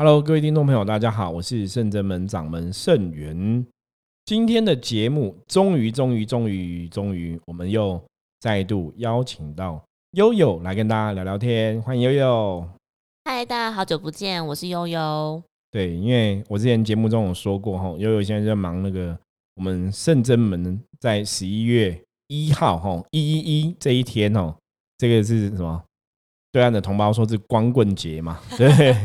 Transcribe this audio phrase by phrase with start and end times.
[0.00, 3.66] Hello，各位听众朋友，大家好，我是圣真门掌门圣元。
[4.24, 8.00] 今天的节目终于、终于、终于、终于，我们又
[8.38, 9.82] 再度邀请到
[10.12, 11.82] 悠悠来跟大家聊聊天。
[11.82, 12.64] 欢迎悠悠。
[13.24, 15.42] 嗨，大家好久不见，我是悠悠。
[15.72, 19.18] 对，因为我之前节目中有说过哈，悠悠现在在忙那个
[19.56, 24.54] 我们圣真门在十一月一号哈一一一这一天哦，
[24.96, 25.82] 这个是什么？
[26.52, 28.40] 对岸的同胞说是光棍节嘛？
[28.56, 28.94] 对。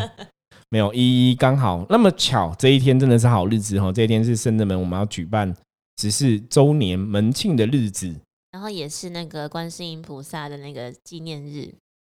[0.74, 3.92] 没有一一刚好那么巧，这一天真的是好日子哈！
[3.92, 5.56] 这一天是圣人门我们要举办
[5.98, 8.12] 只是周年门庆的日子，
[8.52, 11.72] 然后也是那个观世音菩萨的那个纪念日。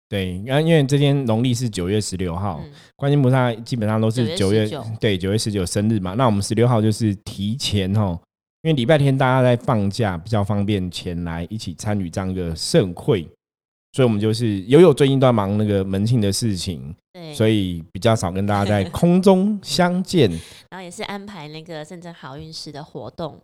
[0.10, 2.62] 对，然后因为这天农历是九月十六号，
[2.98, 4.70] 观音菩萨基本上都是九月
[5.00, 6.16] 对九月十九生日嘛。
[6.16, 8.20] 那我们十六号就是提前哦，
[8.64, 13.26] 因为礼拜天大家在放假，比较方便前来一起参与这样一个盛会。
[13.92, 20.30] 所以，我们就是悠悠最近都在忙那个门庆的事情，对，所以比较少跟大家在空中相见。
[20.70, 23.40] 然后也是安排那个深圳好运时的活动。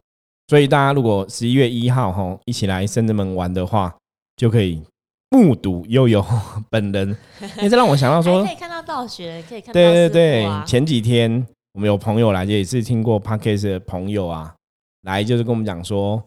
[0.47, 3.95] 所以大家如果十一月一号哈一起来深圳门玩的话，
[4.37, 4.83] 就可以
[5.31, 6.23] 目睹悠悠
[6.69, 7.17] 本人。
[7.57, 10.47] 哎，这让我想到说，可以看到道学，可以看到对对对。
[10.67, 14.53] 前几天我们有朋友来，也是听过 podcast 的朋友啊，
[15.01, 16.23] 来就是跟我们讲说。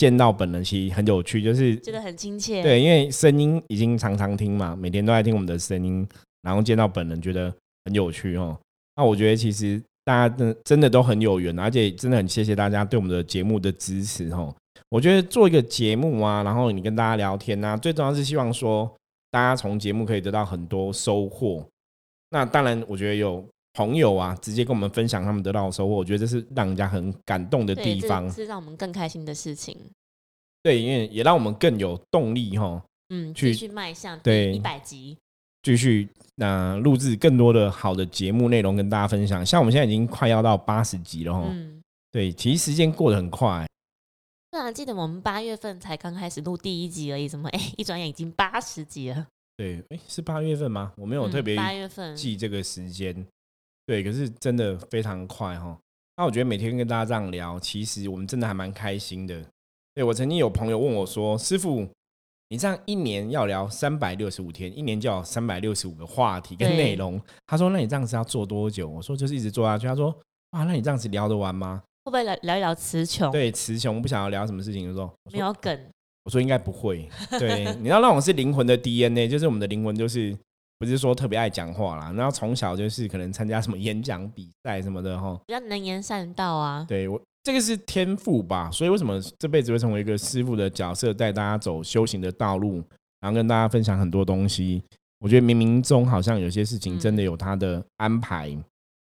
[0.00, 2.62] 见到本人其实很有趣，就是觉得很亲切。
[2.62, 6.08] 对，因为声音已经常常听嘛，每天都在听我们的声音，
[6.40, 8.58] 然后见到本人觉得很有趣哦。
[8.96, 14.56] 那我觉得其实大家真真的都很有缘，而且真的很谢谢大家对我们的节目的支持哦。
[14.88, 18.90] 我觉得做一个节目啊，然后你跟大家聊天啊，最重要是希望说
[19.30, 21.62] 大家从节目可以得到很多收获。
[22.30, 23.44] 那当然，我觉得有。
[23.72, 29.76] 朋友啊，直接跟我们分享他们得到的收获，我觉得这是让人家很感动的地方，是让我们更开心的事情。
[30.62, 35.16] 对，因为也让我们更有动力哈，嗯，继续迈向对一百集，
[35.62, 39.46] 继续那录制更多的好的节目内容跟大家分享。
[39.46, 43.66] 像我们现在已经快要到八十集了哈，嗯，对，其实时间过得很快。
[44.50, 49.26] 对啊，记得我们八月份才刚开始录第一集而已，怎么哎， 一转眼已经八十集了？
[49.56, 50.92] 对，哎，是八月份吗？
[50.96, 53.24] 我没有特别八月份记这个时间。
[53.90, 55.76] 对，可是真的非常快哈。
[56.16, 59.44] 那我觉得每天跟大家这样聊，其实我们真的还蛮开心的。
[59.92, 61.84] 对我曾经有朋友问我说：“师傅，
[62.50, 70.16] 你这样一年要聊三百六十五天，一年就要三百六十五个话题跟内容。”他说：“那你这样子要做多久？”我说：“就是一直做下去。”他说
[70.56, 71.82] ：“哇，那你这样子聊得完吗？
[72.04, 73.28] 会不会聊聊一聊词穷？
[73.32, 75.76] 对，词穷不想要聊什么事情的时候，没有梗。
[76.22, 77.08] 我说应该不会。
[77.40, 80.38] 对， 你要那种是灵魂的 DNA，就是我们的灵魂就是。
[80.80, 86.86] 不是说特别爱讲话啦，然后从小就是可能参加什么演讲比赛什么的哈，比较能言善道啊。
[86.88, 92.82] 对我这个是天赋吧，所以为什么这辈子会成为一个师傅的角色，带大家走修行的道路，
[93.20, 94.82] 然后跟大家分享很多东西。
[95.18, 98.56] 我觉得冥冥中好像有些事情真的有他的安排，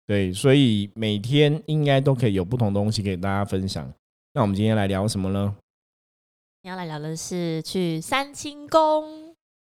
[0.05, 3.91] 对，所以每天应该都可以有不同东西给大家分享。
[4.33, 5.55] 那我们今天来聊什么呢？
[6.61, 9.32] 你要来聊的是去三清宫。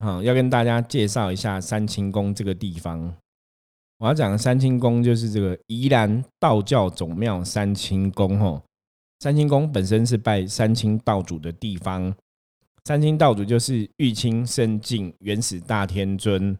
[0.06, 3.14] 嗯，要跟大家介绍一下三清宫这个地方。
[3.98, 8.38] 我要讲的三清宫就是这个宜兰道教总庙三清宫。
[8.38, 8.60] 吼，
[9.20, 12.14] 三清宫本身是拜三清道主的地方。
[12.84, 16.54] 三清道主就是玉清圣境原始大天尊、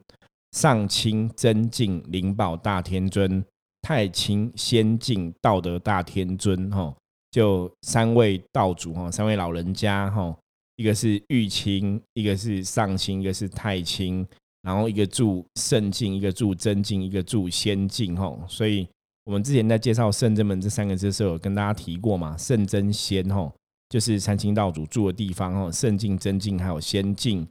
[0.53, 3.45] 上清真境灵宝大天尊、
[3.83, 6.73] 太清仙境道德大天尊。
[6.73, 6.97] 吼，
[7.31, 10.35] 就三位道主，哈，三位老人家，哈。
[10.77, 14.27] 一个是玉清，一个是上清，一个是太清，
[14.63, 18.43] 然后一个住圣境，一个住真境，一个住仙境，吼。
[18.49, 18.87] 所以
[19.25, 23.53] 我们之前在介绍圣真门这三个字的时候，有跟大家提过嘛，圣真仙，吼，
[23.89, 27.47] 就是三清道主住的地方，吼，圣境、真境还有仙境。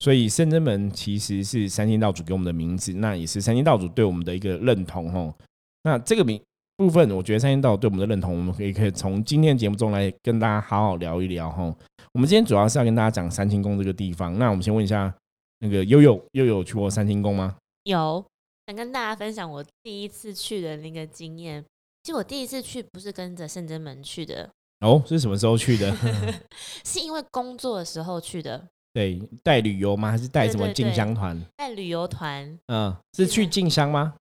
[0.00, 5.34] 所以圣真门其实是三清道主给我们的名字，那也是三清道主对我们的一个认同，吼。
[5.82, 6.40] 那这个名。
[6.76, 11.74] 部分我觉得三星道对我们的认同，我们可以可以从今天节目中来跟大家好好聊一聊哈。
[12.12, 14.38] 我们今天主要是要跟大家讲三清宫这个地方。
[14.38, 15.12] 那我们先问一下，
[15.60, 17.56] 那个悠悠悠悠去过三清宫吗？
[17.84, 18.22] 有，
[18.66, 21.64] 想跟大家分享我第一次去的那个经验。
[22.02, 24.50] 其实我第一次去不是跟着圣真门去的
[24.80, 25.96] 哦，是什么时候去的？
[26.84, 28.62] 是因为工作的时候去的。
[28.92, 30.10] 对，带旅游吗？
[30.10, 31.40] 还是带什么进香团？
[31.56, 32.58] 带旅游团。
[32.66, 34.14] 嗯，是去进香吗？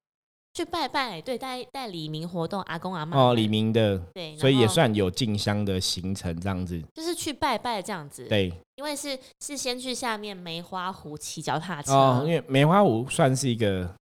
[0.56, 13.94] 去拜拜，对，带带李明活动，阿公阿妈哦，李明的，对，所以也算有进香的行程这样子，就是去拜拜这样子，对，因为是是先去下面梅花湖骑脚踏车，哦，因为梅花湖算是一个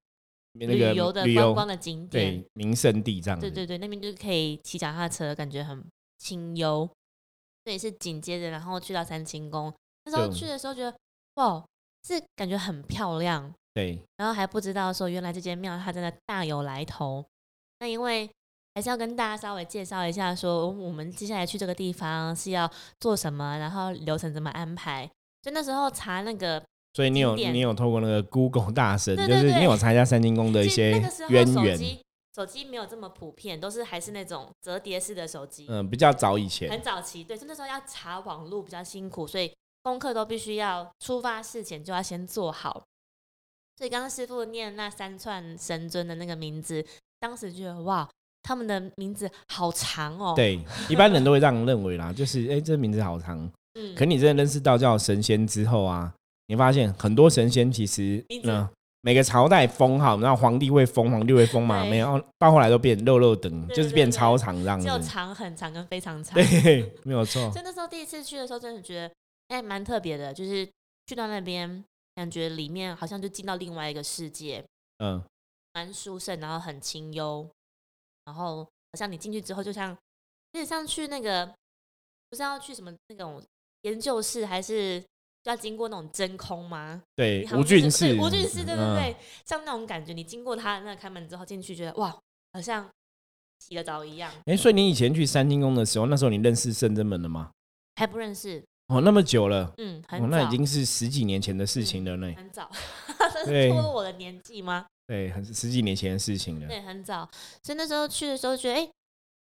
[0.53, 5.85] 那个旅游的观光的景点，对，名胜地这样，对对对，那边就是可以骑脚踏车，感觉很
[6.19, 6.89] 清幽，
[7.65, 9.75] 这也是紧接着然后去到三清宫，
[10.05, 10.95] 那时候去的时候觉得
[11.35, 11.65] 哇，
[12.07, 13.53] 是感觉很漂亮。
[13.75, 17.25] 对，然后还不知道说原来这间庙它真的大有来头。
[17.81, 18.31] 那因为
[18.75, 25.11] 还是要跟大家稍微介绍一下，说我们接下来去这个地方是要做什么，然后流程怎么安排。
[25.43, 26.63] 就那时候查那个，
[26.95, 30.93] 所以你有你有透过那个 Google 大神，对对就是你有参加三清宫的一些
[31.29, 32.01] 渊源，手机
[32.35, 37.23] 手机没有这么普遍，都是还是那种折叠式的手机，嗯，比较早以前，很早期。
[37.23, 42.85] 对，就那时候要查网络比较辛苦，所以功课都必须要出发事前就要先做好。
[43.77, 46.85] 所以刚刚师傅念那三串神尊的那个名字，
[47.21, 48.09] 当时觉得哇，
[48.43, 53.39] 他们的名字好长哦。，对，一般人都会这样认为啦，就是哎、这名字好长。
[53.79, 56.13] 嗯，可你真的认识道教神仙之后啊，
[56.47, 58.69] 你发现很多神仙其实名字嗯。
[59.07, 61.83] 每个朝代封号，然后皇帝会封，皇帝会封嘛？
[61.83, 65.07] 对没有，到后来都变肉肉等，就是变超长这样只有子。
[65.07, 66.33] 长很长跟非常长。
[66.33, 67.53] 对，没有错。
[67.53, 69.15] 所以那时候第一次去的时候，真的觉得
[69.49, 70.67] 哎蛮特别的，就是
[71.07, 74.65] 去到那边，感觉里面好像就进到另外一个世界，
[74.99, 75.23] 嗯，
[75.73, 77.49] 蛮殊胜，然后很清幽，
[78.25, 79.97] 然后好像你进去之后，就像有
[80.53, 81.47] 点像去那个
[82.31, 83.43] 不是要去什么那种
[83.83, 85.01] 研究室，还是
[85.43, 87.03] 就要经过那种真空吗？
[87.17, 92.17] 对吴俊士，对吴俊士，对对嗯对，像那种感觉，你经过他那开门之后进去，觉得哇，
[92.53, 92.89] 好像
[93.59, 97.51] 洗了澡一样，哎、所以你以前去三清宫的时候，那时候你认识圣真门了吗？
[97.97, 102.33] 还不认识，哦，那么久了，嗯，很哦，早，那已经是十几年前的事情了呢。
[102.37, 102.71] 很早，
[103.45, 104.87] 对 这是拖我的年纪吗？
[105.07, 106.69] 对，很十几年前的事情了。
[106.69, 107.29] 对，很早，
[107.63, 108.91] 所以那时候去的时候觉得哎、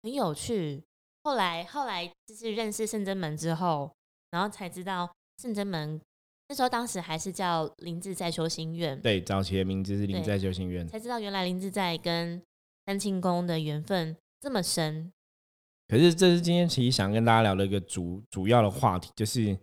[0.04, 0.84] 很有趣。
[1.24, 3.92] 后来后来就是认识圣真门之后，
[4.32, 5.10] 然后才知道
[5.42, 6.00] 圣真门
[6.48, 10.88] 那时候当时还是叫林志在修心院，对，早期的名字是对灵在修心院。
[10.88, 12.42] 才知道原来林志在跟
[12.86, 15.12] 三清宫的缘分这么深。
[15.90, 19.58] 可是这是今天其实想跟大家聊的一个主主要的话题，就是，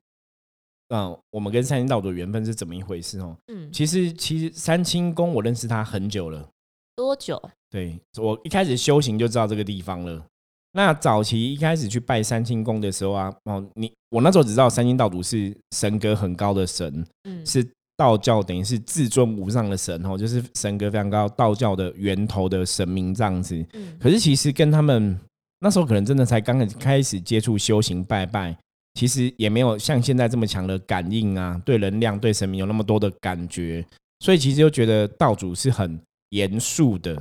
[0.89, 3.37] 嗯，我们跟三清道主的缘分是怎么一回事哦？
[3.47, 6.49] 嗯，其实其实三清宫我认识他很久了，
[6.97, 7.41] 多久？
[7.71, 10.27] 对我一开始修行就知道这个地方了。
[10.73, 23.57] 那早期一开始去拜三清宫的时候啊，哦，你我那时候只知道三清道主是神格很高的神，嗯，是道教等于是至尊无上的神哦，就是神格非常高，道教的源头的神明这样子。
[23.73, 25.19] 嗯可是其实跟他们
[25.67, 28.57] 那时候可能真的才刚开始接触修行拜拜，
[28.95, 33.85] 其实也没有像现在这么强的感应啊，对能量、对神明有那么多的感觉，
[34.21, 37.21] 所以其实就觉得道主是很严肃的，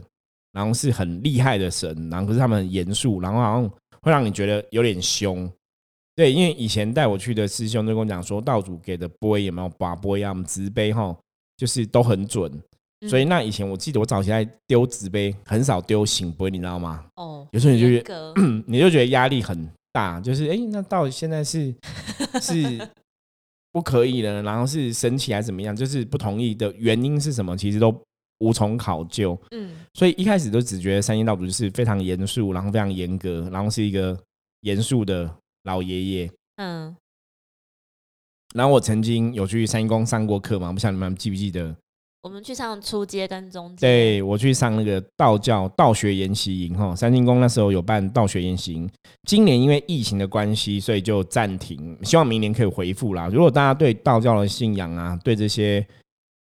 [0.51, 3.67] 然后是很厉害的神，然后可是他们很严肃，然后好像
[4.03, 5.51] 会让你觉得有点凶。
[6.15, 11.17] 对，因为以前带我去的师兄就跟我讲说，道主给的波有没有把波啊，我们直杯哈，
[11.57, 12.61] 就是都很准。
[13.05, 17.05] 嗯所以那以前我记得我早期在丢纸杯，很少丢醒杯，你知道吗？
[17.15, 18.33] 哦，有时候你就觉得
[18.65, 21.73] 你就觉得压力很大，就是哎、诶那到底现在是
[22.41, 22.89] 是
[23.71, 25.75] 不可以了，然后是生气还是怎么样？
[25.75, 27.55] 就是不同意的原因是什么？
[27.57, 27.95] 其实都
[28.39, 29.39] 无从考究。
[29.51, 34.17] 嗯所以一开始都只觉得三清道主是非常严肃，然后非常严格，然后是一个
[34.61, 35.29] 严肃的
[35.63, 36.31] 老爷爷。
[36.57, 36.95] 嗯，
[38.53, 41.75] 然后我曾经有去三清宫上过课嘛，不晓得你们记不记得？
[42.25, 48.89] 我们去上初阶跟中阶，对我去上那个道教道学研习营哈，三清宫那时候有办道学研习营，
[49.27, 53.27] 今年因为疫情的关系，所以就暂停，希望明年可以恢复啦。
[53.27, 55.85] 如果大家对道教的信仰啊，对这些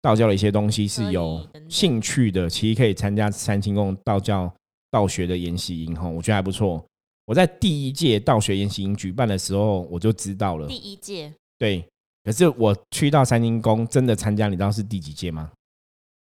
[0.01, 4.51] 道教的一些东西是有兴趣的，其实可以参加三清宫道教
[4.91, 6.83] 道学的研习营哈，我觉得还不错。
[7.27, 11.85] 我在第一届道学研习营举办的时候，我就知道了第，一届对。
[12.25, 15.51] 可是我去到三清宫真的参加，你知道是第几届吗？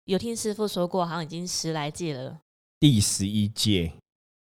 [0.08, 2.40] 有听师傅说过，好像已经十来届了，
[2.80, 3.92] 第十一届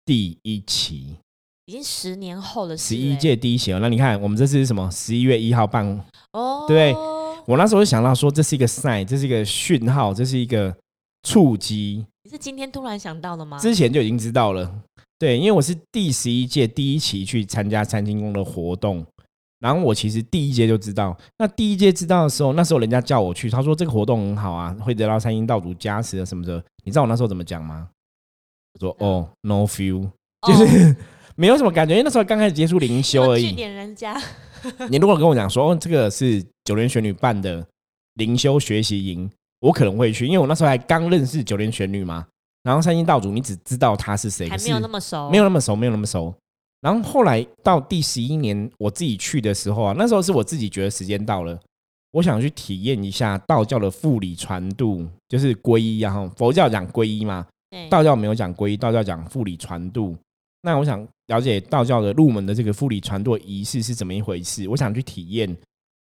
[0.05, 1.17] 第一期，
[1.65, 3.79] 已经十年后的事十一欸届第一期哦。
[3.81, 4.89] 那你看，我们这次是什么？
[4.89, 5.85] 十一月一号办。
[6.31, 6.93] 哦，对
[7.45, 10.73] 我那时候就想到说，这是一个 sign，这是一个讯号，这是一个
[11.23, 12.05] 触机。
[12.23, 13.59] 你是今天突然想到的吗？
[13.59, 14.73] 之前就已经知道了。
[15.19, 19.05] 对，因为我是第十一届第一期去参加三清宫的活动，
[19.61, 21.15] 然后我其实第一届就知道。
[21.37, 26.61] 那第一届知道的时候，那时候人家叫我去，他说这个活动很好啊，会得到三星道主加持啊什么的。
[26.83, 27.87] 你知道我那时候怎么讲吗？
[28.73, 30.09] 我说哦，no feel，
[30.47, 30.95] 就是、
[31.37, 33.51] 没有什么感觉，因为那时候刚开始接触灵修而据已。
[33.51, 34.19] 点人家，
[34.89, 37.63] 你如果跟我讲说，哦，这个是九连玄女办的
[38.15, 42.25] 灵修学习营，我可能会去，因为我那时候还刚认识九连玄女嘛。
[42.63, 46.31] 然后三星道主，你只知道他是谁，还没有那么熟，没有那么熟，没有那么熟。
[46.81, 51.59] 然后后来到第十一年，我自己去的时候啊，那时候是我自己觉得时间到了，
[52.11, 56.11] 我想去体验一下道教的复理传度，就是皈依啊。
[56.11, 57.45] 哈佛教讲皈依嘛，
[57.89, 60.17] 道教没有讲皈依，道教讲复理传度。
[60.63, 65.55] 那我想了解道教的入门的这个复理传度的仪式是怎么一回事，我想去体验，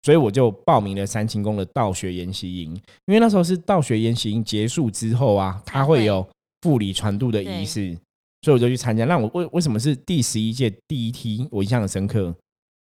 [0.02, 2.74] 所以我就报名了三清宫的道学研习营，
[3.06, 6.26] 因为那时候是道学研习营结束之后啊，它会有
[6.62, 7.96] 复礼传度的仪式，
[8.42, 9.04] 所以我就去参加。
[9.04, 11.46] 那我为为什么是第十一届第一梯？
[11.50, 12.34] 我印象很深刻，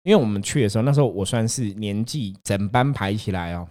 [0.03, 3.67] 因为我们去的时候，那时候我算是年纪整班排起来哦，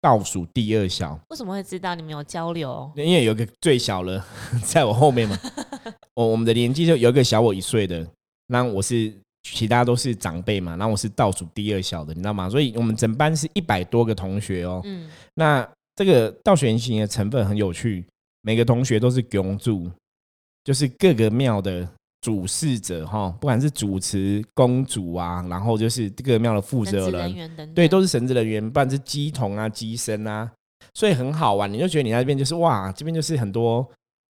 [0.00, 1.18] 倒数第二小。
[1.30, 2.90] 为什么会知道你们有交流？
[2.96, 4.24] 因为有个最小了
[4.64, 5.38] 在我后面嘛，
[6.14, 8.06] 我我们的年纪就有一个小我一岁的，
[8.48, 9.12] 那我是。
[9.48, 12.50] 其他都是长辈嘛，然后我是倒数第二小的，你知道吗？
[12.50, 14.80] 所以我们整班是一百多个同学哦。
[14.82, 18.04] 嗯，那这个道玄行的成分很有趣，
[18.42, 19.88] 每个同学都是公主，
[20.66, 21.88] 就是各个庙的
[22.20, 30.50] 主事者哈，不管是主持公主啊，然后就是各个庙的负责人，对，都是神职人员，不管是鸡童啊、鸡生啊，
[30.92, 31.72] 所以很好玩。
[31.72, 33.88] 你就觉得你那边就是哇，这边就是很多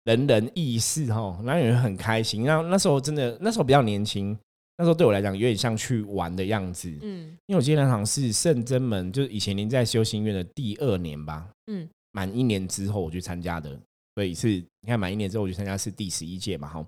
[0.05, 2.45] 人人异事哈，然后也很开心。
[2.45, 4.39] 然后那时候真的，那时候比较年轻。
[4.79, 13.79] 那时候对我来讲有点像去玩的样子，嗯，因为我今天那场是圣真门，就是以前您在修行院的第二年吧，嗯，满一年之后我去参加的，
[14.21, 14.49] 所以是
[14.81, 16.87] 你看满一年之后我去参加是第十一届嘛，哈，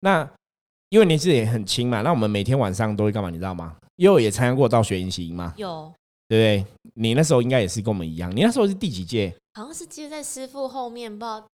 [0.00, 0.26] 那
[0.88, 3.28] 因为年纪也很轻嘛，那我们每天晚上都会干嘛？
[3.28, 3.76] 你知道吗？
[3.96, 5.52] 因为也参加过道学研习营吗？
[5.58, 5.92] 有，
[6.26, 6.92] 对不对？
[6.94, 9.34] 你那时候应该也是跟我们一样，你那时候是第几届？
[9.52, 11.46] 好像是接在师傅后面，不知道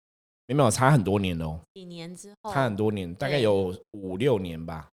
[0.46, 4.88] 没有差很多年哦，几年之后差很多年，大概有五六年吧。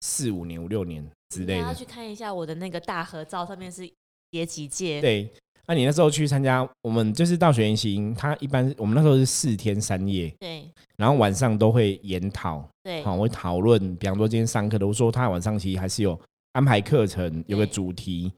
[0.00, 3.88] 四五年、五六年之类的，要去看一下我的那个大合照，上面是
[4.30, 5.00] 叠几届。
[5.00, 5.32] 对，
[5.66, 16.18] 那你那时候去参加，我们就是到学研习营，它一般我们那时候是四天三夜，对，然后晚上都会研讨，对，好会讨论，比方说今天上课的，我说他晚上其实还是有
[16.52, 18.32] 安排课程，有个主题，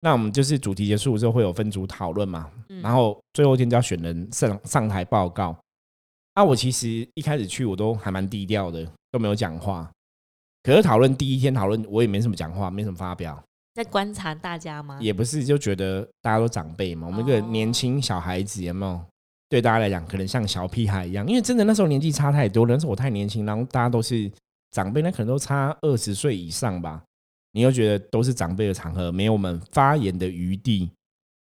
[0.00, 2.50] 那我们就是主题结束之后会有分组讨论嘛，
[2.82, 5.56] 然后最后一天就要选人上上台报告。
[6.34, 9.88] 啊，我其实一开始去我都还蛮低调的，都没有讲话。
[10.62, 13.42] 可是讨论第一天讨论，我也没什么讲话，没什么发表，
[13.74, 14.98] 在观察大家吗？
[15.00, 19.00] 也不是，就觉得大家都长辈嘛，我们一个年轻小孩子有没有？
[19.48, 24.30] 对大家来讲，可能像小屁孩一样，因为真的那时候年纪差太多，那时候我太年轻，然后大家都是
[24.70, 27.02] 长辈，那可能都差二十岁以上吧。
[27.52, 30.90] 你又觉得都是长辈的场合，没有我们发言的余地，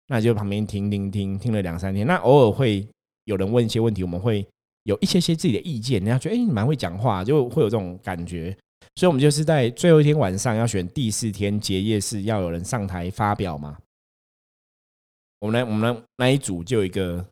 [0.07, 2.88] 那就旁边听听听，听了两三天，那偶尔会
[3.25, 4.43] 有人问一些问题，我们会
[4.86, 8.57] 有一些些自己的意见，人家觉得哎，你蛮会讲话，就会有这种感觉。
[9.00, 13.77] 所以，我们就是在最后一天晚上要选第四天结业式，要有人上台发表嘛。
[15.39, 17.25] 我们来，我们那一组就有一个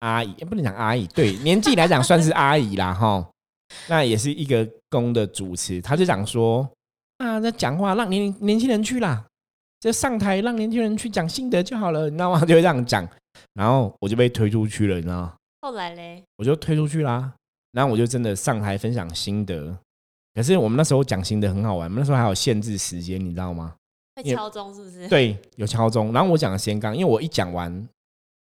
[0.00, 3.24] 阿姨，不能讲阿姨，对年纪来讲算是阿姨啦，哈。
[3.88, 6.68] 那也是一个公的主持，他就讲说
[7.18, 9.24] 啊，那讲话让年年轻人去啦，
[9.78, 12.40] 就上台让年轻人去讲心得就好了，你知道吗？
[12.40, 13.08] 就会这样讲，
[13.54, 15.36] 然后我就被推出去了，你知道吗？
[15.60, 17.34] 后来嘞，我就推出去啦，
[17.70, 19.78] 然后我就真的上台分享心得。
[20.34, 23.74] 可是我们那时候讲新的很好玩，我们那时候还有限制时间，你知道吗？
[24.14, 25.08] 会敲钟是不是？
[25.08, 26.12] 对，有敲钟。
[26.12, 27.88] 然后我讲的时间刚，因为我一讲完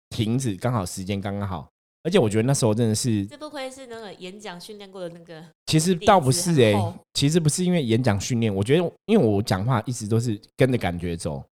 [0.09, 1.67] 停止，刚好时间刚刚好。
[2.03, 5.43] 而且我觉得那时候真的是，这不愧是那个演讲训练过的那个。
[5.65, 6.73] 其实倒不是哎，
[7.13, 11.43] 其实不是因为演讲训练，我觉得因为我讲话一直都是跟着感觉走，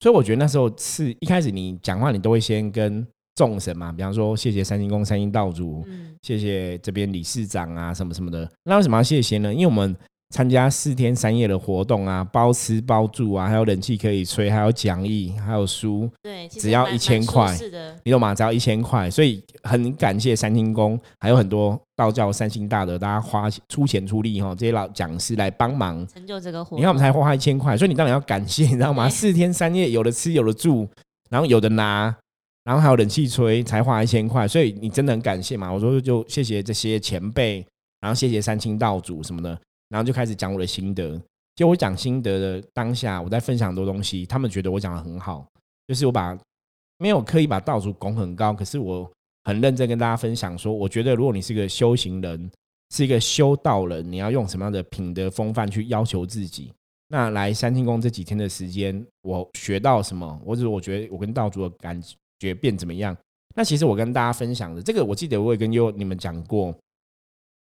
[0.00, 3.06] 所以我觉得那时候是一开始你讲话你都会先跟。
[3.34, 5.84] 众神嘛，比方说谢谢三星宫三星道主，
[6.22, 8.48] 谢谢这边理事长啊，什么什么的。
[8.64, 9.52] 那为什么要谢谢呢？
[9.52, 9.94] 因为我们
[10.30, 17.56] 参加四天三夜的活动啊，包吃包住啊，还有冷气可以吹，还有讲义，还有书，对，只要一千块，
[18.04, 18.34] 你懂吗？
[18.34, 26.76] 只要一千块，所以很感谢三星宫，还有很多道教三星大德，大家花出钱出力哈，这些老讲师来帮忙成就这个活。
[26.76, 29.08] 你看我们才花一千块，所以你当然要感谢，你知道吗？
[29.08, 30.88] 四天三夜有的吃有的住，
[31.30, 32.16] 然后有的拿。
[32.64, 35.70] 然后还有冷气吹，才花一千块，所以你真的很感谢嘛？
[35.70, 37.64] 我说就谢谢这些前辈，
[38.00, 39.50] 然后谢谢三清道主什么的，
[39.90, 41.20] 然后就开始讲我的心得。
[41.56, 45.46] 就我讲心得的当下，我在分享很多东西，他们觉得我讲的很好，
[45.86, 46.36] 就是我把
[46.98, 49.08] 没有刻意把道主拱很高，可是我
[49.44, 52.50] 很认真跟大家分享说，我觉得如果你是个修行人，
[52.94, 56.72] 是一个修道人，你要用什么样的品德风范去要求自己？
[57.08, 60.40] 那来三清宫这几天的时间，我学到什么？
[60.46, 62.02] 或者我觉得我跟道主的感。
[62.38, 63.16] 觉变怎么样？
[63.56, 66.74] 那其实我跟大家分享的这个，我记得我也跟优你们讲过。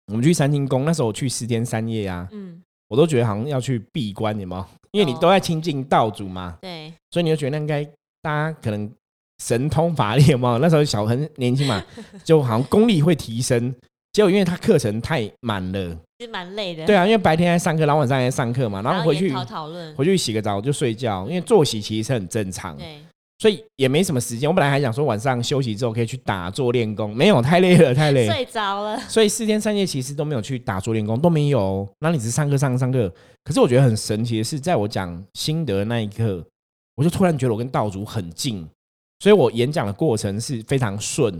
[0.07, 4.67] 我们去三清宫那时候去四天三夜啊，嗯，我都觉得好像要去闭关，你吗？
[4.91, 7.83] 因为你都在亲近道主嘛，对，所以你就觉得那应该
[8.21, 8.91] 大家可能
[9.41, 10.57] 神通法力嘛。
[10.61, 11.81] 那时候小很年轻嘛，
[12.25, 13.73] 就好像功力会提升。
[14.11, 16.85] 结果因为他课程太满了，其实蛮累的。
[16.85, 22.75] 对啊，因为白天在上课，然后晚上在上课嘛，然后回去讨论，回去洗个澡就睡觉，因为作息其实是很正常。
[22.75, 22.97] 对。
[23.41, 24.47] 所以也没什么时间。
[24.47, 28.99] 我本来还想说晚上休息之后可以去打坐练功，没有太累了，太累，睡着了。
[29.09, 31.89] 所以四天三夜其实都没有去打坐练功，都没有。
[32.01, 33.11] 那你只是上课上上课。
[33.43, 36.45] 可是我觉得很神奇的是，在我讲心得那一刻，
[36.93, 38.69] 我就突然觉得我跟道主很近，
[39.21, 41.33] 所以我演讲的过程是非常顺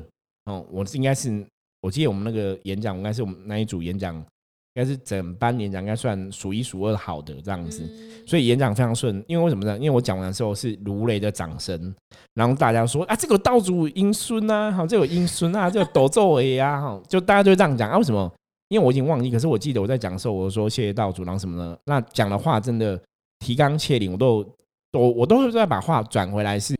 [0.45, 0.65] 哦。
[0.71, 1.45] 我应该是
[1.81, 4.25] 我记得我们那个演讲，应该是我们那一组演讲，应
[4.73, 7.83] 该是整班演讲应该算数一数二好的这样子，
[8.25, 9.23] 所以演讲非常顺。
[9.27, 9.77] 因为为什么呢？
[9.77, 11.93] 因为我讲完的时候是如雷的掌声，
[12.33, 17.97] 然后大家说啊，这个道祖英孙啊，好，这个英孙啊，这个斗咒尾啊，哈，就大家就这样讲啊。
[17.97, 18.31] 为什么？
[18.69, 21.77] 因为我已经忘记，可是我记得我在讲的时候，我说谢谢道祖，然后什么呢？
[21.85, 22.97] 那讲的话真的
[23.39, 24.43] 提纲挈领，我都
[24.91, 26.73] 都我都是在把话转回来，是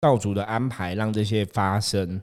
[0.00, 2.22] 道主的安排让这些发生。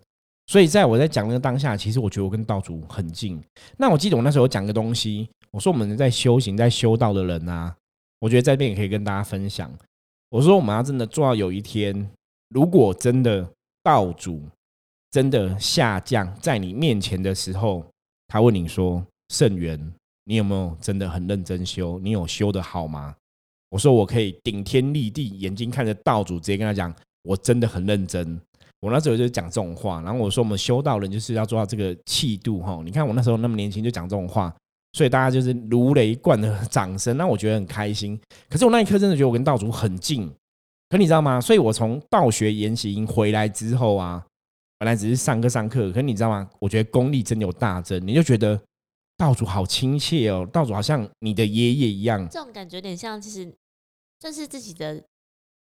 [0.49, 3.39] 所以在我在讲那个当下，其实我觉得我跟道主很近。
[3.77, 7.75] 那我记得我那时候讲个东西，我说我们在修行、在修道的人啊，
[8.19, 9.71] 我觉得在这边也可以跟大家分享。
[10.29, 12.09] 我说我们要真的做到有一天，
[12.49, 13.47] 如果真的
[13.83, 14.41] 道主
[15.11, 17.85] 真的下降在你面前的时候。
[18.31, 19.91] 他问你说：“圣元，
[20.25, 21.97] 你有没有真的很认真修？
[21.97, 23.15] 你有修的好吗？”
[23.69, 28.39] 我说：“我可以顶天立地，眼睛看着道主，直接跟他讲，我真的很认真。”
[28.81, 32.81] 我那时候就讲这种话，然后我说：“我们修道人就是要做到这个气度，哈！
[32.83, 34.55] 你看我那时候那么年轻就讲这种话，
[34.93, 38.19] 所以大家就是如雷贯的掌声，那我觉得很开心。
[38.49, 40.31] 可是我那一刻真的觉得我跟道主很近，
[40.89, 41.41] 可你知道吗？
[41.41, 44.25] 所以我从道学研习营回来之后啊。
[44.81, 46.49] 本来只是上课上课，可你知道吗？
[46.57, 48.57] 我觉得功力真的有大增，你就觉得
[49.17, 52.25] 道主好亲切哦，道主好像你的爷爷一样。
[52.29, 53.53] 这种感觉有点像，其实
[54.17, 55.03] 这是自己的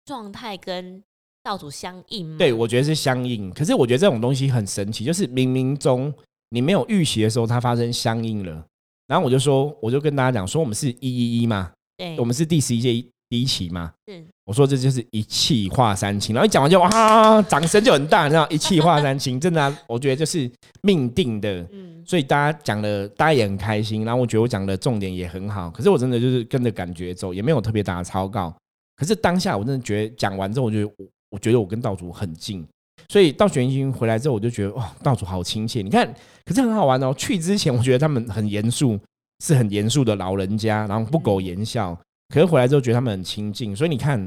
[0.04, 1.02] 状态跟
[1.48, 2.36] 道主相应。
[2.38, 3.50] 对，我觉得是相应。
[3.52, 6.12] 可是我觉得这种东西很神奇，就是冥冥中
[6.50, 8.64] 你没有预习的时候，它发生相应了。
[9.06, 13.04] 然后我就说，我就跟大家讲说，我们是一一一嘛，对，我们是第十一届。
[13.30, 20.50] 第一期嘛，是我说这就是一气化三清，然后一讲完就哇，掌声就很大，你知道 一气化三清，真的，我觉得就是
[20.80, 28.50] 命定的，嗯，所以大家讲的大家也很开心，然后我觉得我讲的重点也很好，可是我真的就是跟着感觉走，也没有特别打的操告，
[28.96, 30.90] 可是当下我真的觉得讲完之后，我觉得
[31.30, 32.66] 我我觉得我跟道主很近，
[33.08, 36.12] 所以到玄星回来之后，我就觉得哇，道主好亲切，你看，
[36.44, 38.98] 可是很好玩哦，去之前我觉得他们很严肃，
[39.44, 41.96] 是很严肃的老人家，然后不苟言笑。
[42.28, 44.20] 可是回来之后觉得他们很亲近，所以你看，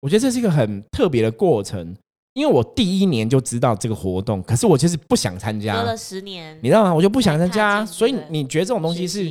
[0.00, 1.94] 我觉得这是一个很特别的过程。
[2.34, 5.76] 因为我第一年就知道这个活动，可是我其实不想参加。
[5.76, 6.94] 隔了十年，你知道吗？
[6.94, 7.86] 我就不想参加。
[7.86, 9.30] 所以你觉得这种东西是？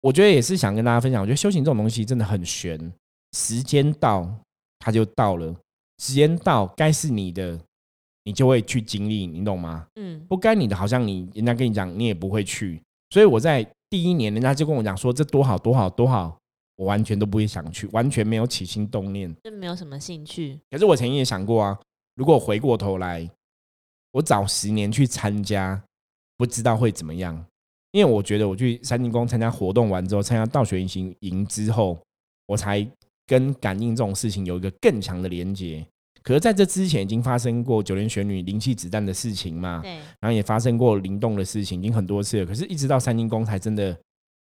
[0.00, 1.20] 我觉得也是想跟大家分享。
[1.20, 2.92] 我觉得修行这种东西真的很玄，
[3.36, 4.28] 时间到
[4.80, 5.54] 它就到了，
[5.98, 7.58] 时间到该是你的，
[8.24, 9.86] 你就会去经历，你懂吗？
[9.96, 10.24] 嗯。
[10.28, 12.80] 不该你的，好像你人家跟你讲，你也不会去。
[13.10, 16.38] 所以我在第一年，人家就跟我讲说，这多好多好多好。
[16.76, 20.60] 我完全都不会想去，完全没有起心动念，就没有什么兴趣。
[20.70, 21.80] 可是我曾经也想过啊，
[22.16, 23.26] 如果回过头来，
[24.10, 25.82] 我早十年去参加，
[26.36, 27.42] 不知道会怎么样。
[27.92, 31.98] 因为我觉得我去三清宫参加活动完之后，参加道学营行营之后，
[32.44, 32.86] 我才
[33.26, 35.86] 跟感应这种事情有一个更强的连接。
[36.22, 39.80] 可是在这之前，已经发生过九连玄女灵气子弹的事情嘛？
[39.82, 39.92] 对。
[40.20, 42.46] 然后也发生过灵动的事情，已经很多次了。
[42.46, 43.96] 可是，一直到三清宫才真的。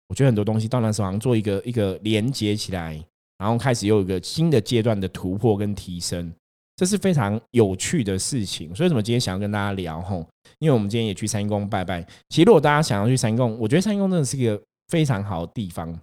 [0.07, 3.03] 我觉得很多东西到那时候好像做一个一个连接起来，
[3.39, 6.31] 然后开始又有一个新的阶段的突破跟提升，
[6.75, 8.73] 这是非常有趣的事情。
[8.75, 10.23] 所以，什么今天想要跟大家聊吼？
[10.59, 12.01] 因为我们今天也去三宫拜拜。
[12.29, 15.99] 其实，如果大家想要去三宫，我觉得三宫真的是一个非常好的地方。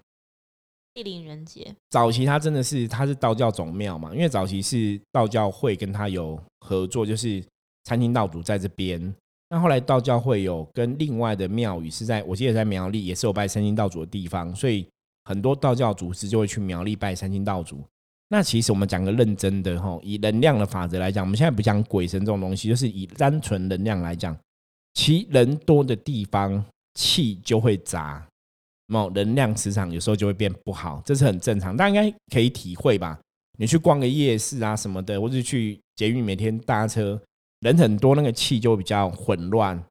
[0.94, 4.14] 地灵人杰，早期它真的是它是道教总庙嘛？
[4.14, 7.42] 因为早期是道教会跟他有合作，就是
[7.84, 9.14] 餐厅道主在这边。
[9.48, 14.86] 那后来道教会有跟另外的庙宇是在，我记得在苗栗也是有拜三清道主的地方，所以
[15.24, 17.82] 很多道教组织就会去苗栗拜三清道主。
[18.28, 24.34] 那其实我们讲个认真的哈，以能量的法则来讲，我们现在不讲鬼神这种东西，就是以单纯能量来讲，
[24.94, 28.26] 其人多的地方气就会杂，
[28.92, 33.18] 某能量磁场有时候就会变不好，这是很正常，大家应该可以体会吧？
[33.58, 37.18] 你去逛个夜市啊什么的，或者去捷运每天搭车。
[37.60, 39.82] 人很多，那个气就比较混乱。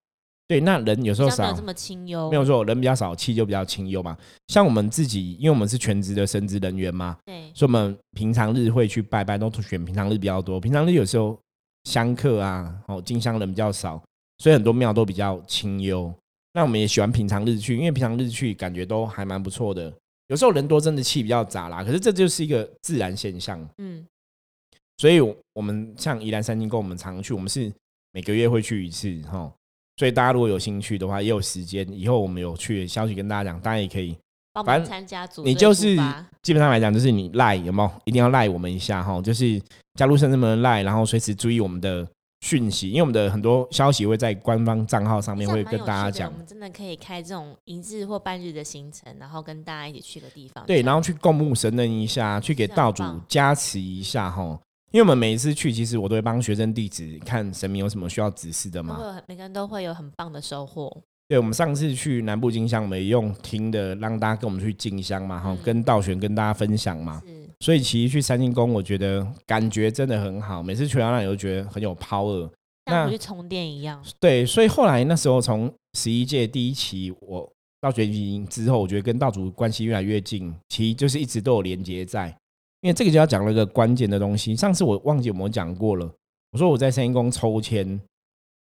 [0.47, 4.15] 对，那人有时候少，这么清幽，没有错，人比较少，气就比较清幽嘛。
[4.49, 10.59] 像我们自己，因为我们是全职的神职人员嘛，对，所以我们平常日会去拜拜，都选平常日比较多。
[10.59, 11.39] 平常日有时候
[11.85, 14.03] 香客啊，哦，进香人比较少，
[14.39, 16.13] 所以很多庙都比较清幽。
[16.53, 19.93] 那我们也喜欢平常日去，因为平常日去感觉都还蛮不错的。
[20.27, 23.67] 有时候人多，真的气比较杂啦，可是这就是一个自然现象。
[23.77, 24.05] 嗯。
[24.97, 25.19] 所以，
[25.53, 27.71] 我们像宜兰三金宫，我们常去，我们是
[28.11, 29.51] 每个月会去一次哈。
[29.97, 34.15] 所以大家如果有兴趣的话，也有时间，以后我们有去消息跟大家讲，大家也可以。
[34.65, 35.95] 反正参加组，你就是
[36.43, 37.91] 基本上来讲，就是你赖有没有？
[38.05, 39.61] 一定要赖我们一下哈，就是
[39.95, 42.07] 加入深圳门赖，然后随时注意我们的
[42.41, 46.31] 讯息，因为我们的很多消息会在官方账号上面会跟大家讲。
[46.31, 50.65] 我们真的可以开这种一日或半日的行程，然后跟大家一起去个地方。
[50.65, 54.59] 对，然后去供木神人一下，去给道主加持一下哈。
[54.91, 58.97] 因为我们每一次去，其实我都会帮学生弟子看神明有什么需要指示的嘛。
[58.97, 61.01] 都会有很每个人都会有很棒的收获。
[61.31, 67.21] 对，我们上次去南部金香，我们也用听的让大家跟我们去进香嘛，哈、嗯跟道玄跟大家分享嘛。
[67.25, 72.49] 是，所以其实去三清宫，我觉得感觉真的很好，每次去到那里都觉得很有 power。
[72.87, 74.03] 那像回去充电一样。
[74.19, 82.27] 对，所以后来那时候从十一届第一期我到学习之后，我觉得跟道主关系越来越近，其实就是一直都有连接在。
[82.81, 86.11] 因为这个就要讲了一个关键的东西，上次我忘记有没有讲过了。
[86.51, 87.97] 我说我在三清宫抽签，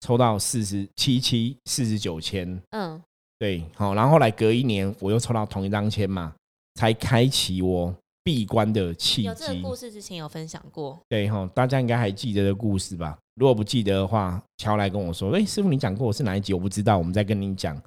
[0.02, 3.02] 抽到四十七七四十九签，嗯，
[3.40, 6.34] 对，好，然后后来隔一年我又抽到同一张签嘛，
[6.76, 9.76] 才开启我闭关的契机有这个故。
[9.76, 11.00] 事之前有分享过。
[11.08, 13.18] 对哈，大家应该还记得的故事吧？
[13.36, 16.54] 如果不记得的话，乔来跟我说，哎、师傅你讲过我是哪一集？
[16.54, 17.80] 我不知道，我们再跟你讲。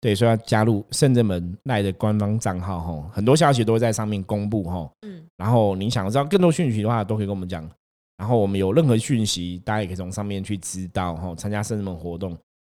[0.00, 4.90] 对，所以要加入圣正门赖的官方账号哈，很多消息都会在上面公布哈。
[5.06, 7.68] 嗯，然后你想知道更多讯息的话，都可以跟我们讲。
[8.16, 12.36] 然后我们有任何讯息，大家也可以从上面去知道哈，参加圣人们活动。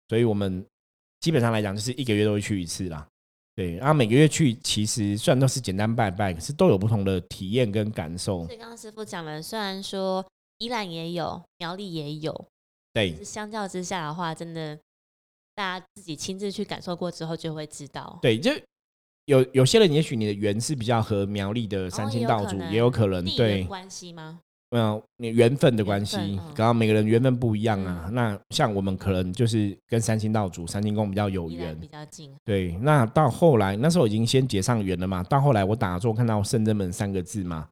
[0.08, 0.64] 所以我们
[1.20, 3.06] 基本上来讲，就是一个月都会去一次啦。
[3.54, 8.52] 对，然后每个月去，其实虽然都是简单拜拜，可是都有不同的体验跟感受所。
[8.52, 10.24] 以刚刚师傅讲了，虽然说
[10.58, 12.46] 宜兰也有，苗栗也有，
[12.92, 14.76] 对相较之下的话，真的
[15.54, 18.18] 大家自己亲自去感受过之后，就会知道。
[18.20, 18.50] 对，就
[19.26, 24.40] 有有些人，也许你的缘是比较和苗栗的三清道主，哦也有可能也有可能对，关系吗？
[24.76, 26.16] 嗯，你缘分的关系
[26.52, 28.08] 刚刚每个人缘分不一样啊。
[28.12, 32.28] 那像我们可能就是跟三清道主、三清宫比较有缘比较近。
[32.44, 32.76] 对。
[32.82, 35.22] 那到后来，那时候已经先结上缘了嘛。
[35.22, 37.68] 到后来我打坐看到圣真门三个字嘛，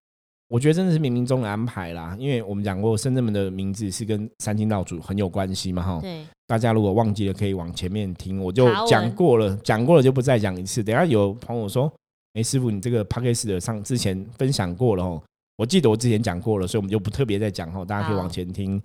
[0.47, 2.17] 我觉得真的是冥冥中的安排啦。
[2.21, 5.99] 因为我们讲过圣真门的名字是跟三清道主很有关系嘛，哈。
[6.01, 10.85] 对，大家如果忘记了，可以往前面听，我就讲过了，讲过了就不再讲一次。
[10.85, 11.93] 等下有朋友说
[12.35, 15.21] ：“哎、师傅，你这个 p a c k a g e 的上之前分享过了哦。”
[15.63, 18.83] 我记得我之前讲过了，所以我们就不特别再讲哈，大家可以往前听。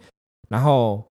[0.47, 1.03] 然后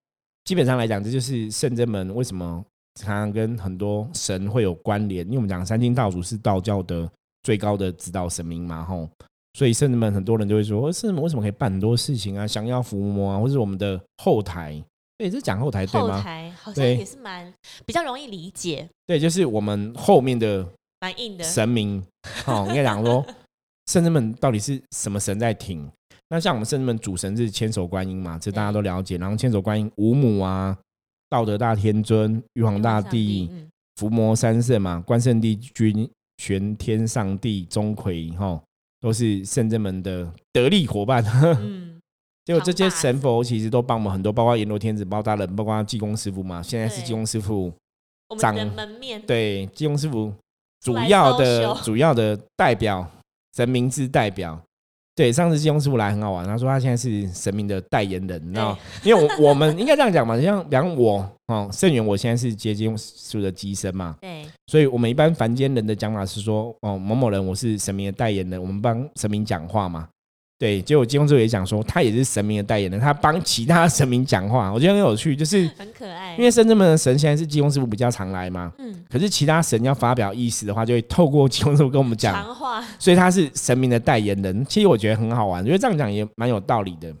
[0.45, 2.63] 基本上来讲，这就是圣真门为什么
[2.95, 7.11] 常常跟很多神会有关联，因为我们讲三清道祖是道教的
[7.43, 9.09] 最高的指导神明嘛，吼。
[9.55, 12.47] 所以圣真门很多人就会说，哦圣真门为什么可以办很多事情啊？
[12.47, 14.81] 降妖伏魔啊，或是我们的后台，
[15.17, 16.21] 对，这讲后台对吗后吗？
[16.23, 17.53] 台好像也是蛮
[17.85, 20.65] 比较容易理解，对，就是我们后面的
[21.01, 21.43] 蛮硬的。
[21.43, 22.01] 神明，
[22.45, 23.25] 哦，应该讲说，
[23.87, 25.89] 圣人们到底是什么神在挺？
[26.29, 29.17] 那像我们圣人们主神是千手观音嘛，这大家都了解。
[29.17, 30.77] 然后千手观音、五母啊、
[31.29, 38.61] 道德大天尊、玉皇大帝、嗯，伏魔三圣嘛、关圣帝君、玄天上帝、钟馗，哈，
[38.99, 41.23] 都是圣人们的得力伙伴。
[41.61, 41.97] 嗯，
[42.43, 46.61] 结果这些神佛其实都帮我们很多，包括阎罗天子、包大人，包括济公师傅嘛。
[46.61, 47.73] 现在是对济公师傅。
[48.27, 50.33] 我们长的门面对，济公师傅
[50.81, 53.09] 主要的 主要的代表，
[53.57, 54.57] 神明之代表。
[55.15, 58.77] 对，上次金庸师傅来很好玩，他说他现在是神明的代言人，你知道？
[59.03, 70.07] 因为我我们应该这样讲嘛，像比方我哦，圣元，我现在是接近师傅的机身嘛，对，所以我们一般凡间人的讲法是说，哦，某某人我是神明的代言人，我们帮神明讲话嘛。
[70.59, 76.35] 对，结果金公师傅也讲说，他也是神明的代言人，他帮其他神明讲话，我觉得很有趣，就是很可爱。
[76.35, 84.65] 因为深圳门的神现在是金公师傅比较常来嘛，嗯，可是其他神要发表意思的话，就会透过金公师傅跟我们讲，长话所以他是神明的代言人。
[84.65, 87.13] 其实我觉得很好玩，觉得这样讲也蛮有道理的。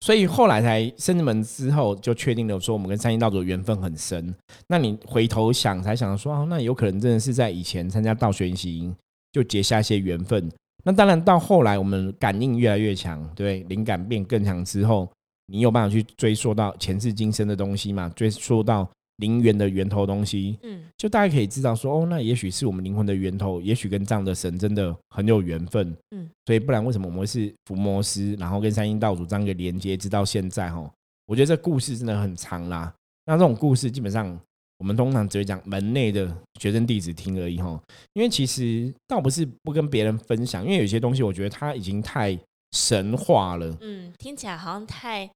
[0.00, 4.34] 所以后来才深圳门之后，就确定了说我们跟三清道祖的缘分很深。
[4.68, 8.94] 那你回头想，才想说，哦，那有可能真的是在以前参加道学习营
[9.32, 10.50] 就结下一些缘分。
[10.84, 15.10] 那当然到后来我们感应越来越强，对，灵感变更强之后，
[15.46, 18.08] 你有办法去追溯到前世今生的东西嘛？
[18.16, 25.94] 追溯到灵源的源头的东西，嗯，就大家可以知道说，哦，那也许是我们灵魂的源头，也许跟这样的神真的很有缘分。
[26.12, 30.88] 嗯，所以不然为什么我们会是伏魔师，然后跟三星道主这样一个连接，直到现在哈？
[31.26, 32.94] 我觉得这故事真的很长啦。
[33.26, 34.38] 那这种故事基本上
[34.78, 37.80] 我们通常只会讲门内的学生弟子听而已哈，
[38.14, 42.38] 因为其实倒不是不跟别人分享，因为有些东西我觉得它已经太
[42.72, 45.28] 神话了，嗯，听起来好像太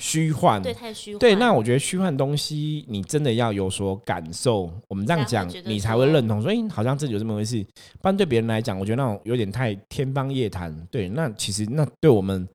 [0.00, 0.60] 虚幻。
[0.60, 1.18] 对，太虚幻。
[1.20, 6.42] 对，那我觉得虚幻东西，你真的要有所感受，我们这样讲你才会认同。
[6.42, 7.64] 所以好像这有这么回事，
[8.02, 10.74] 不然对别人来讲，我觉得那种有点太天方夜谭。
[10.90, 12.46] 对，那其实那对我们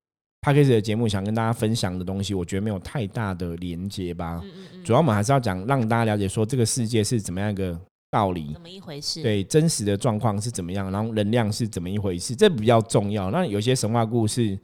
[0.42, 4.40] p a c k a g e 的节目想跟大家分享的东西，我觉得没有太大的连接吧。
[4.44, 7.78] 嗯嗯嗯，主要我们还是要讲，让大家了解说这个世界是怎么样一个
[8.10, 13.30] 道理怎，么一回事？，对真实的状况是怎么样，然后能量是怎么一回事，这比较重要。
[13.32, 14.58] 那有些神话故事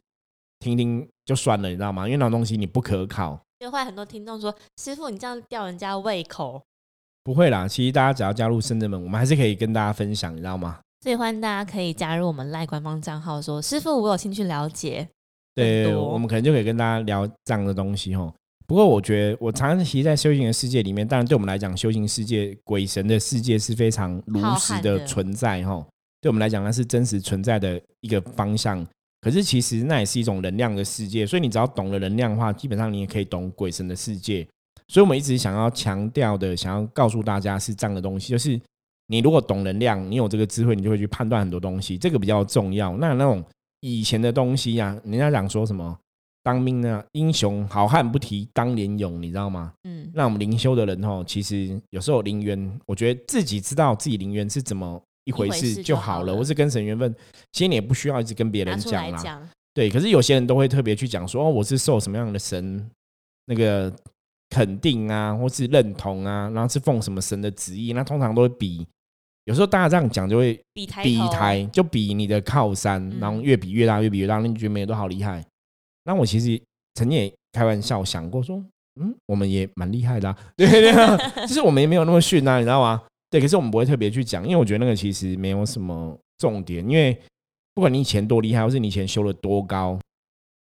[0.59, 2.05] 听听就算了，你知道吗？
[2.07, 3.39] 因为那种东西你不可考。
[3.59, 6.61] 就会很多听众说：“师傅，你这样吊人家胃口。
[7.23, 15.07] 不会啦，其实大家只要加入深圳门，我们还是可以跟大家分享，你知道吗？”所以欢迎大家可以加入我们赖官方账号说：“师傅，我有兴趣了解。
[15.55, 18.31] 对，我们可能就可以跟大家聊这样的东西哈。
[18.67, 25.85] 不过我觉得，我长期在修行的世界里面，当然对我们来讲，修行世界、鬼神的世界是非常如实的的存在哈。
[26.19, 28.85] 对我们来讲，那是真实存在的一个方向。
[29.21, 34.45] 可是其实那也是一种能量的世界，所以你只要懂了能量的话，基本上你也可以懂鬼神的世界。
[34.87, 38.59] 所以我们一直想要强调的，想要告诉大家是这样的东西，就是
[39.07, 42.95] 你如果懂能量，你有这个智慧，你就会去判断很多东西，这个比较重要。
[42.97, 43.43] 那那种
[43.93, 45.95] 以前的东西呀、人家讲说什么
[46.41, 49.73] 当兵呢，英雄好汉不提当年勇，你知道吗？
[49.83, 57.13] 嗯，那我们灵修的人哦，其实有时候灵缘，我觉得自己知道自己灵缘是怎么一回事事就就好了，好了或是跟神缘分，
[57.51, 59.49] 其实你也不需要一直跟别人讲啦。
[59.73, 62.89] 对，可是有些人都会特别去讲说，哦，我是受什么样的神
[63.45, 63.93] 那个
[64.49, 68.87] 肯定啊，或是认同啊，然后是奉什么神的旨意，那通常都会比。
[69.45, 75.43] 有时候大家这样讲就会比抬比台，就比你的靠山，嗯然后越比越大，越比越大，那你觉得每个都好厉害。
[76.03, 76.61] 那我其实
[76.95, 78.63] 曾经也开玩笑想过说，
[78.99, 83.03] 嗯，我们也蛮厉害的、啊， 对对啊， 就是我们也没有那么逊啊，你知道吗？
[83.29, 87.19] 对，可是我们不会特别去讲，因为我觉得那个其实没有什么重点，因为
[87.73, 89.99] 不管你以前多厉害，或是你以前修了多高，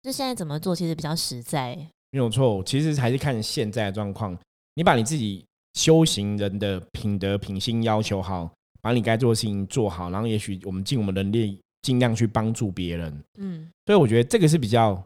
[0.02, 1.78] 就现在怎么做其实比较实在。
[2.12, 4.38] 没有错，其实还是看现在的状况。
[4.76, 8.52] 你把你自己修行人的品德品性要求好，
[8.84, 13.24] 把你该做的事情做好，然后也许我们尽我们能力，尽量去帮助别人。
[13.40, 15.02] 嗯，所以我觉得这个是比较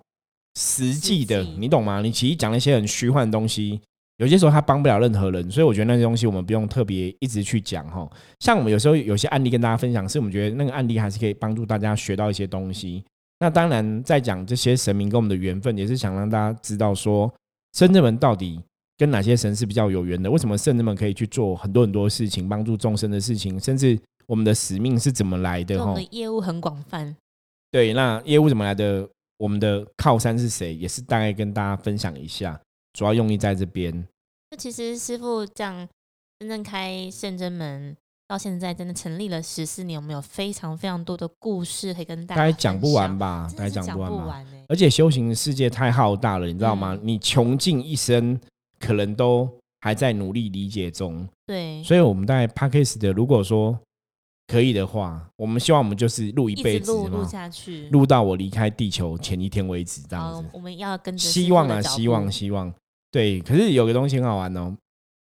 [0.60, 2.02] 实际的，你懂吗？
[2.02, 3.80] 你其实讲那些很虚幻的东西，
[4.18, 8.10] 有些时候他帮不了任何人，所以我觉得那些东西我们不用特别一直去讲哈。
[8.40, 13.04] 像我们有时候有些案例跟大家分享，是我们觉得那个案例还是可以帮助大家学到一些东西。
[13.40, 17.32] 那当然，在讲这些神明跟我们的缘分，也是想让大家知道说，
[17.74, 18.60] 圣人们到底
[18.98, 20.30] 跟哪些神是比较有缘的？
[20.30, 25.78] 为什么圣人们可以去做很多很多事情，帮助众生的事情，甚至我们的使命是怎么来的？
[25.78, 27.16] 哈我们，的业务很广泛。
[27.72, 29.08] 对，那业务怎么来的？
[29.40, 30.74] 我们的靠山是谁？
[30.74, 32.60] 也是大概跟大家分享一下，
[32.94, 33.94] 主要用意在这边。
[34.50, 35.88] 那其实师傅这样
[36.40, 37.96] 真正开圣真门
[38.28, 46.96] 到现在，真的成立了十四年，我们有非常非常多的故事可以跟大大家概讲不完吧，大概真的是讲讲不完而且修行世界太浩大了，你知道吗？
[46.96, 48.40] 嗯你穷尽一生，
[48.80, 49.50] 可能都
[49.82, 51.28] 还在努力理解中。
[51.46, 53.78] 对，所以我们在 p a c k a g e 的，如果说
[54.48, 60.50] 可以的话，我们希望我们就是录一一辈子直录下去，录到我离开地球前一天为止，这样子。
[60.54, 62.74] 我们要跟着希望啊，希望，希望。
[63.12, 64.76] 对，可是有个东西很好玩哦，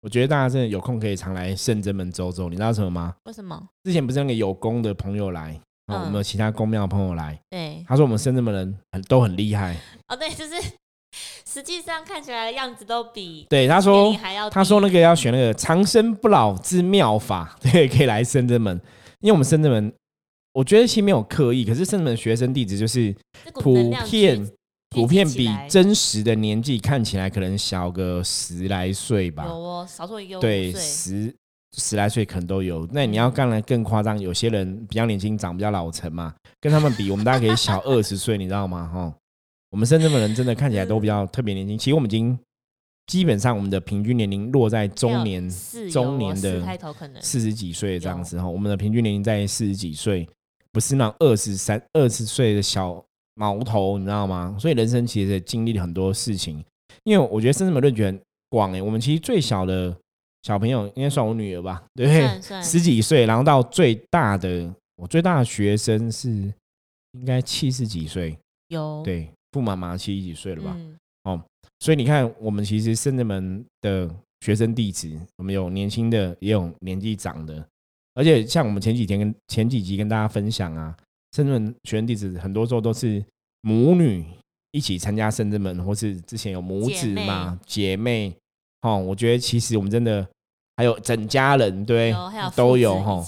[0.03, 2.48] 我觉得大家真的有空可以常来圣真门走走。
[2.48, 3.14] 你知道什么吗？
[3.24, 3.68] 为什么？
[3.85, 5.55] 之前不是那个有功的朋友来，
[5.87, 9.76] 哦，嗯我们有其他公庙的朋友来，对，他说我们圣真门人很都很厉害。
[10.09, 10.55] 哦，对，就是
[11.52, 14.16] 实际上看起来的样子都比对，他年说
[14.50, 18.80] 他说那个要选那个长生不老之妙法， 对，可以来深圳门，
[19.20, 19.92] 因为我们深圳门，
[20.52, 23.12] 我觉得其实没有刻意，可是深圳门学生弟子就是
[23.54, 24.48] 普遍
[24.90, 29.44] 普遍比真实的年纪看起来可能小个十来岁吧。
[29.46, 31.34] 有，哦，少说也有对，十
[31.76, 32.88] 十来岁可能都有。
[32.90, 38.90] 那你要当然更夸张，有些人比较年轻，长比较老成嘛，跟他们比，我们大概可以小二十岁，你知道吗？
[38.92, 39.14] 哈，
[39.70, 41.78] 我们深圳的人真的看起来都比较特别年轻。
[41.78, 42.38] 其实我们已经
[43.06, 45.48] 基本上我们的平均年龄落在中年
[45.90, 48.46] 中年的开头可能四十几岁这样子哈。
[48.48, 50.28] 我们的平均年龄在四十几岁，
[50.72, 53.04] 不是那二十三、二十岁的小
[53.35, 54.56] 毛头，你知道吗？
[54.59, 56.64] 所以人生其实也经历了很多事情。
[57.04, 59.96] 因为我觉得深圳的论据很广诶，我们其实最小的
[60.42, 62.28] 小朋友应该算我女儿吧，对
[62.62, 66.30] 十几岁，然后到最大的，我最大的学生是
[67.12, 68.37] 应该七十几岁，
[68.68, 70.76] 有对，傅妈妈七十几岁了吧？
[70.76, 70.96] 嗯
[71.82, 74.10] 所以你看，我们其实圣人门的
[74.42, 77.66] 学生弟子，我们有年轻的，也有年纪长的，
[78.14, 80.94] 而且像我们前几天跟前几集跟大家分享啊，
[81.32, 83.24] 圣人门学生弟子很多时候都是
[83.62, 84.26] 母女
[84.72, 88.36] 一起参加圣人门，或是之前有母子嘛姐妹，
[88.82, 90.26] 哦，我觉得其实我们真的
[90.76, 93.24] 还有整家人，对有有都有哈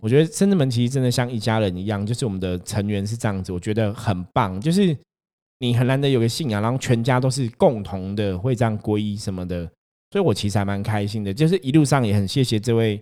[0.00, 4.58] 我觉得深圳门其实真的像一家人一样，就是我们的成员是这样子，我觉得很棒。
[4.58, 4.96] 就是
[5.60, 9.64] 你很难得有个信仰，然后全家都是共同的会这样皈依什么的，
[10.10, 11.32] 所以我其实还蛮开心的。
[11.32, 13.00] 就是一路上也很谢谢这位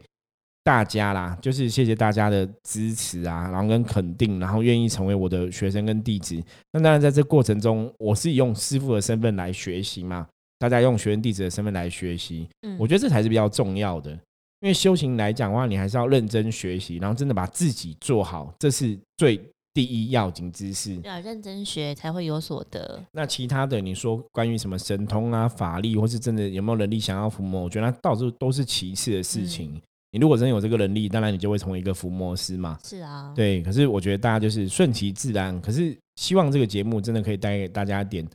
[0.65, 6.39] 大家啦，就是谢谢大家的支持啊，然后跟肯定，然后愿意成为我的学生跟弟子。
[6.73, 10.27] 那当然在这过程中，我是用师傅的身份来学习嘛，
[10.59, 14.11] 大家用学生弟子的身份来学习，嗯我觉得这才是比较重要的。
[14.61, 19.41] 因为修行来讲的话，你还是要认真学习，然后真的把自己做好，这是最
[19.79, 20.99] 第一要紧之事。
[21.05, 23.01] 要认真学才会有所得。
[23.13, 29.81] 那其他的，你说关于什么神通啊、法力，或是真的有没有能力想要伏魔，我觉得那到处都是其次的事情。
[30.11, 32.77] 你如果真有这个能力，当然你就会成为一个伏魔师嘛。
[32.83, 35.61] 是啊，对，可是我觉得大家就是顺其自然。
[35.61, 38.27] 可是希望这个节目真的可以带给大家一点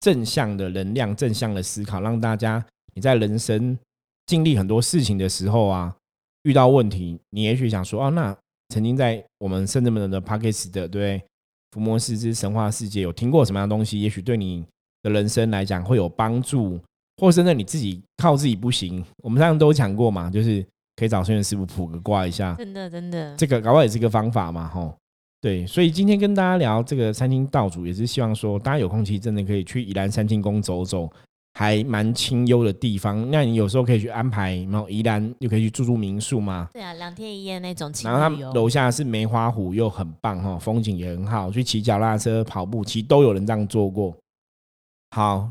[0.00, 3.78] 正向的能量、正向的思考，让大家你在人生
[4.26, 5.96] 经历很多事情的时候啊，
[6.42, 8.36] 遇到问题，你也许想说，哦，那
[8.70, 11.22] 曾经在我们圣人们的 p o c k e t 的对
[11.72, 14.00] 伏魔师之神话世界有听过什么样的东西？
[14.00, 14.64] 也许对你
[15.02, 16.78] 的人生来讲会有帮助，
[17.16, 20.64] 或甚至你自己靠自己不行，我们上次都讲过嘛，就是
[20.96, 24.94] 可以找圣元师傅卜个卦一下，真的真的，这个搞不好也是个方法嘛，吼。
[25.40, 31.10] 对，所以今天跟大家聊这个三清道主，也是希望说，大家有空其实真的可以去宜兰三清宫走走，
[31.54, 33.30] 还蛮清幽的地方。
[33.30, 36.68] 那你有时候可以去安排，然后宜兰又可以去住住民宿嘛。
[36.72, 37.92] 对啊，两天一夜那种。
[38.04, 44.16] 然后他们楼下是梅花湖，又很棒哈，风景也很好，去骑脚踏车、跑步，其实都有人这样做过。
[45.10, 45.50] 好。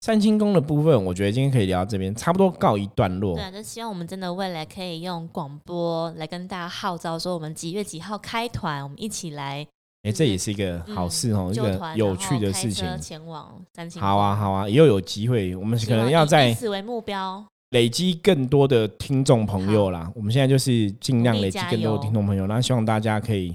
[0.00, 3.34] 三清宫的部分，我觉得今天可以聊到这边，差不多告一段落。
[3.34, 9.66] 对啊，就希望我们真的未来可以用广播来跟大家号召，说我们几月几号开团，我们一起来。
[10.08, 12.86] 哎，这也是一个好事哦，一个有趣的事情。
[12.98, 14.00] 前往三清。
[14.00, 20.10] 好啊，好啊，以后有机会，我们可能要在此为目标，累积更多的听众朋友啦。
[20.14, 23.54] 我们现在就是尽量累积更多的听众朋友，那希望大家可以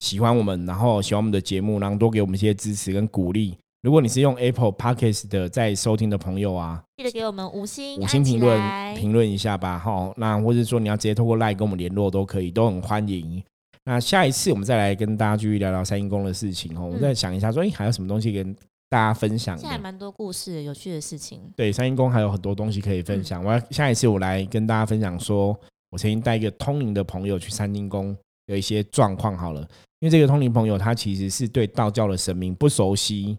[0.00, 3.54] 喜欢我们，然后喜欢我们的节目，然后多给我们一些支持跟鼓励。
[3.82, 10.10] 如果你是用 Apple Podcast 的在收听的朋友啊，记得给我们五星五星评论评论一下吧，哈。
[10.16, 13.42] 那或者说你要直接透过 Line 跟我们联络都可以，都很欢迎。
[13.84, 16.86] 那下一次我们再来跟大家继续聊聊三阴宫的事情哦。
[16.86, 18.54] 我们再想一下，说哎，还有什么东西跟
[18.88, 19.58] 大家分享？
[19.58, 21.40] 现在蛮多故事、有趣的事情。
[21.56, 23.44] 对，三阴宫还有很多东西可以分享。
[23.44, 25.58] 我要下一次我来跟大家分享，说
[25.90, 28.16] 我曾经带一个通灵的朋友去三阴宫，
[28.46, 29.60] 有一些状况好了。
[30.00, 33.38] 因为这个通灵朋友他其实是对道教的神明不熟悉。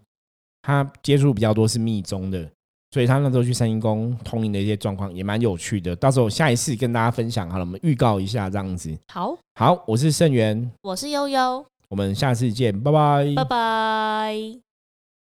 [0.62, 2.50] 他接触比较多是密宗的，
[2.94, 5.96] 所以他那时候去三星宫通灵的一些状况也蛮有趣的。
[5.96, 8.96] 到时候下一次跟大家分享好了，我们预告一下这样子。
[9.12, 14.63] 好，好，我是盛元，我是悠悠，我们下次见，拜拜，拜拜。